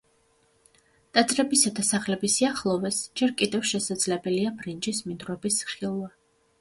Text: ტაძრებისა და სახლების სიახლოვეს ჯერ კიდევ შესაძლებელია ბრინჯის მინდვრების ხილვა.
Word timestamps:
ტაძრებისა 1.17 1.71
და 1.81 1.85
სახლების 1.89 2.33
სიახლოვეს 2.39 2.97
ჯერ 3.21 3.35
კიდევ 3.43 3.69
შესაძლებელია 3.73 4.55
ბრინჯის 4.63 5.03
მინდვრების 5.11 5.61
ხილვა. 5.75 6.11